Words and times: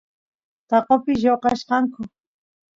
taqopi 0.69 1.11
lloqachkanku 1.21 2.01